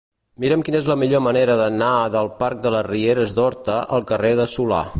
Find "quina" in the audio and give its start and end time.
0.67-0.79